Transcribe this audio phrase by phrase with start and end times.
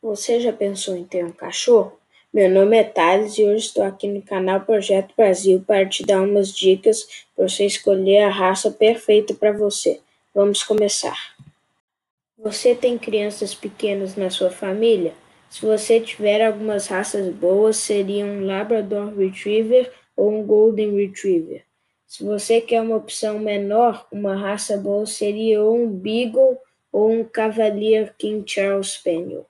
[0.00, 1.98] Você já pensou em ter um cachorro?
[2.32, 6.22] Meu nome é Thales e hoje estou aqui no canal Projeto Brasil para te dar
[6.22, 9.98] umas dicas para você escolher a raça perfeita para você.
[10.32, 11.34] Vamos começar.
[12.38, 15.14] Você tem crianças pequenas na sua família?
[15.50, 21.64] Se você tiver algumas raças boas, seriam um Labrador Retriever ou um Golden Retriever.
[22.06, 26.56] Se você quer uma opção menor, uma raça boa seria ou um Beagle
[26.92, 29.44] ou um Cavalier King Charles Spaniel.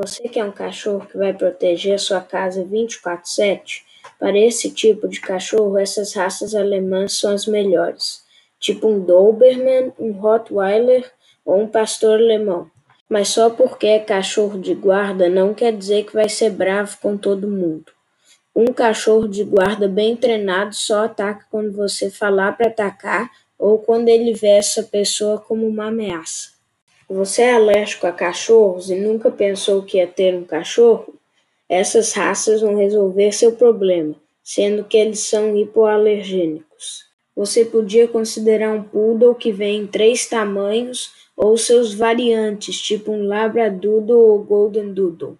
[0.00, 3.84] Você quer um cachorro que vai proteger sua casa 24/7?
[4.16, 8.22] Para esse tipo de cachorro, essas raças alemãs são as melhores,
[8.60, 11.10] tipo um Doberman, um Rottweiler
[11.44, 12.70] ou um pastor alemão.
[13.08, 17.16] Mas só porque é cachorro de guarda não quer dizer que vai ser bravo com
[17.16, 17.90] todo mundo.
[18.54, 24.08] Um cachorro de guarda bem treinado só ataca quando você falar para atacar ou quando
[24.08, 26.57] ele vê essa pessoa como uma ameaça.
[27.08, 31.14] Você é alérgico a cachorros e nunca pensou que ia ter um cachorro?
[31.66, 37.06] Essas raças vão resolver seu problema, sendo que eles são hipoalergênicos.
[37.34, 43.26] Você podia considerar um poodle que vem em três tamanhos ou seus variantes, tipo um
[43.26, 45.38] labradoodle ou golden doodle,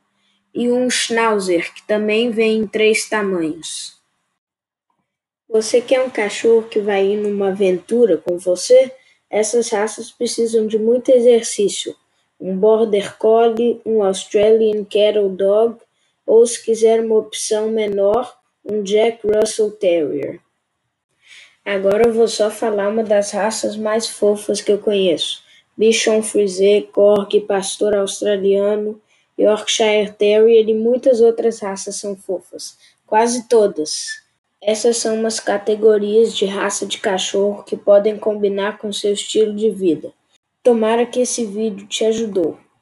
[0.54, 3.98] e um schnauzer que também vem em três tamanhos.
[5.46, 8.90] Você quer um cachorro que vai ir numa aventura com você?
[9.30, 11.94] Essas raças precisam de muito exercício.
[12.40, 15.76] Um Border Collie, um Australian Cattle Dog
[16.26, 20.40] ou, se quiser uma opção menor, um Jack Russell Terrier.
[21.64, 25.42] Agora eu vou só falar uma das raças mais fofas que eu conheço.
[25.76, 29.00] Bichon Frise, Corgi, Pastor Australiano,
[29.38, 32.76] Yorkshire Terrier e muitas outras raças são fofas.
[33.06, 34.22] Quase todas.
[34.60, 39.70] Essas são umas categorias de raça de cachorro que podem combinar com seu estilo de
[39.70, 40.12] vida.
[40.64, 42.58] Tomara que esse vídeo te ajudou.